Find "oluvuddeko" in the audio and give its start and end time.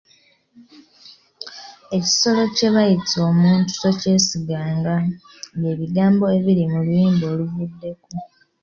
7.33-8.09